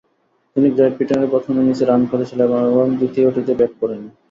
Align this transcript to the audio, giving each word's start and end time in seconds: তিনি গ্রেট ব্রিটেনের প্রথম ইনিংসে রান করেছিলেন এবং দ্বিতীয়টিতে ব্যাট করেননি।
তিনি 0.55 0.67
গ্রেট 0.75 0.93
ব্রিটেনের 0.97 1.31
প্রথম 1.33 1.53
ইনিংসে 1.55 1.85
রান 1.85 2.01
করেছিলেন 2.11 2.49
এবং 2.69 2.85
দ্বিতীয়টিতে 2.99 3.53
ব্যাট 3.59 3.73
করেননি। 3.81 4.09